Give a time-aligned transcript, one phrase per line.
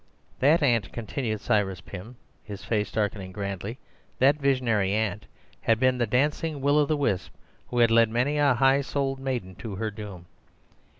[0.39, 5.27] That aunt," continued Cyrus Pym, his face darkening grandly—"that visionary aunt
[5.61, 7.31] had been the dancing will o' the wisp
[7.67, 10.25] who had led many a high souled maiden to her doom.